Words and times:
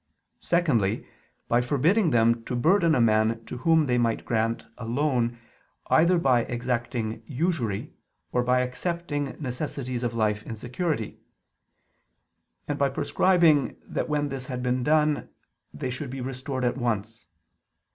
Secondly, 0.39 1.05
by 1.47 1.61
forbidding 1.61 2.09
them 2.09 2.43
to 2.45 2.55
burden 2.55 2.95
a 2.95 2.99
man 2.99 3.45
to 3.45 3.57
whom 3.59 3.85
they 3.85 3.99
might 3.99 4.25
grant 4.25 4.65
a 4.79 4.83
loan, 4.85 5.37
either 5.91 6.17
by 6.17 6.39
exacting 6.45 7.21
usury, 7.27 7.93
or 8.31 8.41
by 8.41 8.61
accepting 8.61 9.35
necessities 9.39 10.01
of 10.01 10.15
life 10.15 10.41
in 10.41 10.55
security; 10.55 11.19
and 12.67 12.79
by 12.79 12.89
prescribing 12.89 13.77
that 13.85 14.09
when 14.09 14.29
this 14.29 14.47
had 14.47 14.63
been 14.63 14.81
done 14.81 15.29
they 15.71 15.91
should 15.91 16.09
be 16.09 16.19
restored 16.19 16.63
at 16.65 16.77
once. 16.79 17.27